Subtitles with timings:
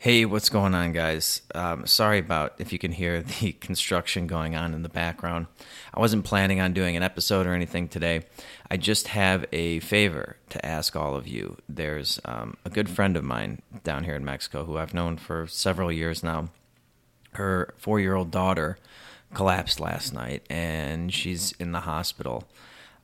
[0.00, 1.42] Hey, what's going on, guys?
[1.56, 5.48] Um, sorry about if you can hear the construction going on in the background.
[5.92, 8.22] I wasn't planning on doing an episode or anything today.
[8.70, 11.56] I just have a favor to ask all of you.
[11.68, 15.48] There's um, a good friend of mine down here in Mexico who I've known for
[15.48, 16.50] several years now.
[17.32, 18.78] Her four year old daughter
[19.34, 22.44] collapsed last night and she's in the hospital.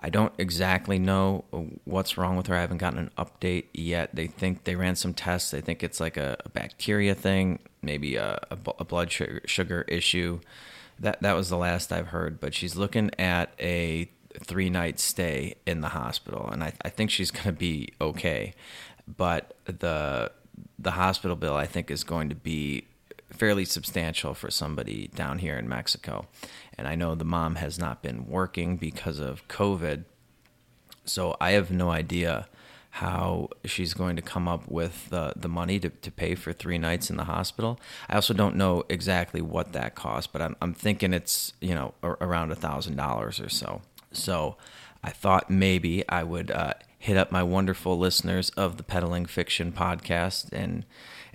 [0.04, 1.46] I don't exactly know
[1.86, 2.54] what's wrong with her.
[2.54, 4.14] I haven't gotten an update yet.
[4.14, 5.50] They think they ran some tests.
[5.50, 8.38] They think it's like a, a bacteria thing, maybe a,
[8.86, 10.40] blood sugar, sugar issue.
[10.98, 12.38] That that was the last I've heard.
[12.38, 14.10] But she's looking at a
[14.42, 18.52] three night stay in the hospital, and I, I think she's going to be okay.
[19.08, 20.32] But the
[20.78, 22.88] the hospital bill I think is going to be
[23.34, 26.26] fairly substantial for somebody down here in Mexico.
[26.78, 30.04] And I know the mom has not been working because of COVID.
[31.04, 32.48] So I have no idea
[32.90, 36.78] how she's going to come up with the, the money to, to pay for three
[36.78, 37.80] nights in the hospital.
[38.08, 41.94] I also don't know exactly what that costs, but I'm, I'm thinking it's, you know,
[42.02, 43.82] around a thousand dollars or so.
[44.12, 44.56] So
[45.04, 49.70] I thought maybe I would uh, hit up my wonderful listeners of the Peddling Fiction
[49.70, 50.86] podcast and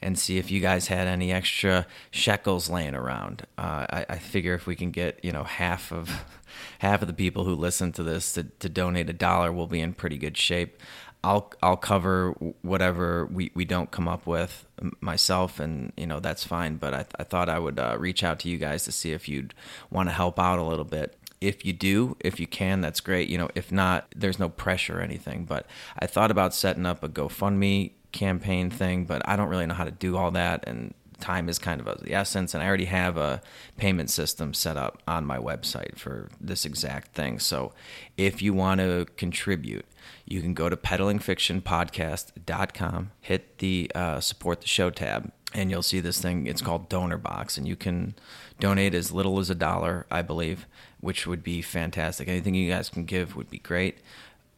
[0.01, 3.45] and see if you guys had any extra shekels laying around.
[3.57, 6.09] Uh, I, I, figure if we can get you know half of
[6.79, 9.81] half of the people who listen to this to, to donate a dollar, we'll be
[9.81, 10.81] in pretty good shape.
[11.23, 12.31] I'll I'll cover
[12.63, 14.65] whatever we, we don't come up with
[15.01, 16.77] myself, and you know that's fine.
[16.77, 19.29] But I, I thought I would uh, reach out to you guys to see if
[19.29, 19.53] you'd
[19.91, 21.15] want to help out a little bit.
[21.41, 23.29] If you do, if you can, that's great.
[23.29, 25.45] You know, if not, there's no pressure or anything.
[25.45, 25.65] But
[25.97, 29.85] I thought about setting up a GoFundMe campaign thing, but I don't really know how
[29.85, 30.63] to do all that.
[30.67, 32.53] And time is kind of of the essence.
[32.53, 33.41] And I already have a
[33.77, 37.39] payment system set up on my website for this exact thing.
[37.39, 37.73] So
[38.17, 39.85] if you want to contribute,
[40.25, 45.99] you can go to peddlingfictionpodcast.com, hit the uh, support the show tab, and you'll see
[45.99, 46.47] this thing.
[46.47, 48.13] It's called Donor Box, and you can
[48.59, 50.67] donate as little as a dollar, I believe,
[50.99, 52.27] which would be fantastic.
[52.27, 53.99] Anything you guys can give would be great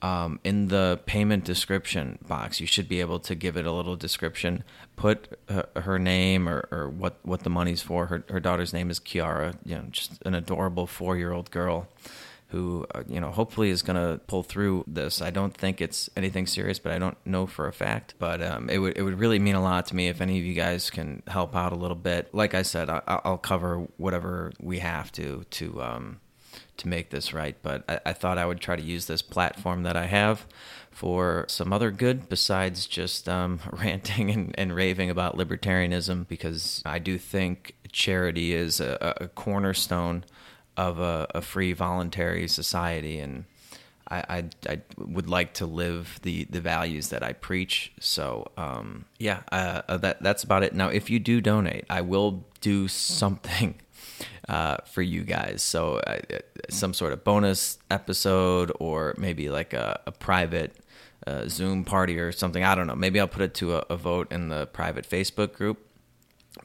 [0.02, 3.96] um, in the payment description box, you should be able to give it a little
[3.96, 4.64] description.
[4.96, 8.08] Put her, her name or, or, what, what the money's for.
[8.08, 9.56] Her, her daughter's name is Kiara.
[9.64, 11.88] You know, just an adorable four year old girl
[12.52, 15.22] who uh, you know hopefully is going to pull through this.
[15.22, 18.16] I don't think it's anything serious, but I don't know for a fact.
[18.20, 20.46] But um, it would it would really mean a lot to me if any of
[20.46, 22.34] you guys can help out a little bit.
[22.34, 26.20] Like I said, I, will cover whatever we have to to um,
[26.78, 27.56] to make this right.
[27.62, 30.48] But I, I, thought I would try to use this platform that I have
[30.90, 37.00] for some other good besides just um, ranting and, and, raving about libertarianism, because I
[37.00, 40.26] do think charity is a, a cornerstone
[40.78, 43.20] of a, a, free, voluntary society.
[43.20, 43.46] And
[44.10, 47.92] I, I, I, would like to live the, the values that I preach.
[48.00, 50.74] So, um, yeah, uh, uh that, that's about it.
[50.74, 53.82] Now, if you do donate, I will do something
[54.50, 55.62] uh, for you guys.
[55.62, 56.20] So uh,
[56.70, 60.76] some sort of bonus episode or maybe like a, a private
[61.28, 62.64] uh, Zoom party or something.
[62.64, 62.96] I don't know.
[62.96, 65.80] Maybe I'll put it to a, a vote in the private Facebook group.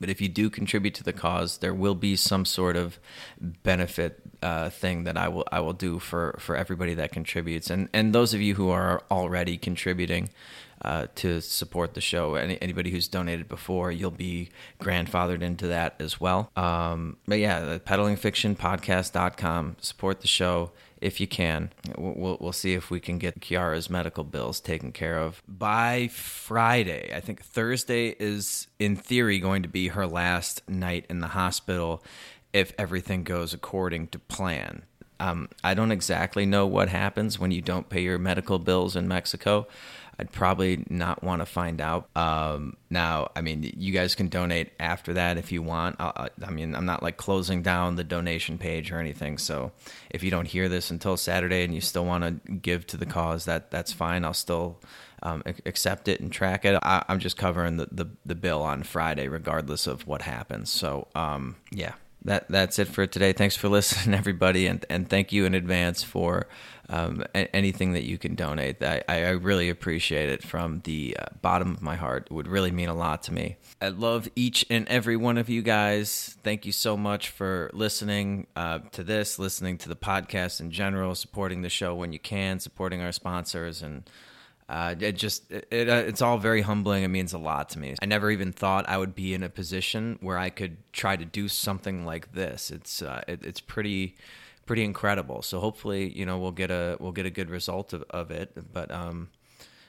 [0.01, 2.99] But if you do contribute to the cause, there will be some sort of
[3.41, 7.89] benefit uh, thing that I will I will do for, for everybody that contributes, and
[7.93, 10.31] and those of you who are already contributing,
[10.83, 12.35] uh, to support the show.
[12.35, 16.51] Any, anybody who's donated before, you'll be grandfathered into that as well.
[16.57, 19.77] Um, but yeah, the peddlingfictionpodcast.com.
[19.81, 21.71] Support the show if you can.
[21.97, 27.13] We'll, we'll see if we can get Kiara's medical bills taken care of by Friday.
[27.15, 32.03] I think Thursday is, in theory, going to be her last night in the hospital
[32.57, 34.83] if everything goes according to plan.
[35.21, 39.07] Um, I don't exactly know what happens when you don't pay your medical bills in
[39.07, 39.67] Mexico.
[40.19, 42.09] I'd probably not want to find out.
[42.17, 45.97] Um, now, I mean, you guys can donate after that if you want.
[46.01, 49.37] I, I mean, I'm not like closing down the donation page or anything.
[49.37, 49.73] So
[50.09, 53.05] if you don't hear this until Saturday and you still want to give to the
[53.05, 54.25] cause, that that's fine.
[54.25, 54.81] I'll still
[55.23, 56.79] um, accept it and track it.
[56.83, 60.71] I, am just covering the, the, the, bill on Friday, regardless of what happens.
[60.71, 61.95] So, um, yeah,
[62.27, 63.33] that that's it for today.
[63.33, 66.47] Thanks for listening, everybody, and and thank you in advance for
[66.89, 68.83] um, anything that you can donate.
[68.83, 72.29] I, I really appreciate it from the uh, bottom of my heart.
[72.31, 73.57] It would really mean a lot to me.
[73.81, 76.37] I love each and every one of you guys.
[76.43, 81.15] Thank you so much for listening uh, to this, listening to the podcast in general,
[81.15, 84.09] supporting the show when you can, supporting our sponsors, and
[84.69, 87.05] uh, it just it, it, uh, it's all very humbling.
[87.05, 87.95] It means a lot to me.
[88.03, 91.25] I never even thought I would be in a position where I could try to
[91.25, 92.71] do something like this.
[92.71, 94.17] It's uh, it, it's pretty
[94.67, 95.43] pretty incredible.
[95.43, 98.73] So hopefully, you know, we'll get a we'll get a good result of, of it.
[98.73, 99.29] But um,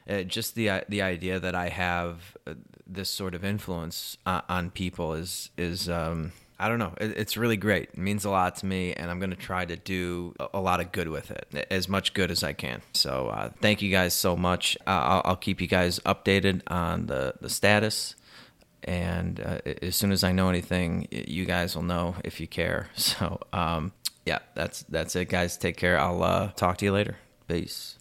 [0.08, 2.54] uh, just the the idea that I have uh,
[2.86, 6.94] this sort of influence uh, on people is is um, I don't know.
[7.00, 7.90] It, it's really great.
[7.90, 10.80] It means a lot to me, and I'm going to try to do a, lot
[10.80, 12.82] of good with it, as much good as I can.
[12.94, 14.78] So uh, thank you guys so much.
[14.88, 18.16] I'll, I'll, keep you guys updated on the the status.
[18.84, 22.90] And uh, as soon as I know anything, you guys will know if you care.
[22.96, 23.94] So, um,
[24.26, 25.58] yeah, that's that's it, guys.
[25.58, 26.00] Take care.
[26.00, 27.18] I'll uh, talk to you later.
[27.48, 27.98] Peace.